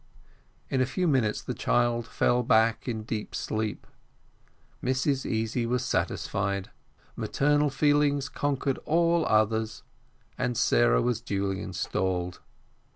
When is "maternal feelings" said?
7.15-8.27